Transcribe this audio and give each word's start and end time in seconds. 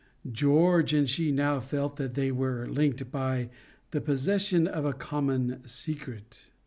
George 0.31 0.95
and 0.95 1.07
she 1.07 1.31
now 1.31 1.59
felt 1.59 1.97
that 1.97 2.15
they 2.15 2.31
were 2.31 2.65
linked 2.67 3.11
by 3.11 3.51
the 3.91 4.01
possession 4.01 4.65
of 4.65 4.83
a 4.83 4.93
common, 4.93 5.61
secret. 5.67 6.47